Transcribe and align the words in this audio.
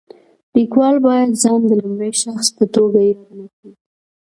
لیکوال 0.55 0.95
باید 1.07 1.29
ځان 1.41 1.59
د 1.69 1.71
لومړي 1.81 2.11
شخص 2.23 2.47
په 2.57 2.63
توګه 2.75 2.99
یاد 3.09 3.29
نه 3.39 3.45
کړي. 3.55 3.71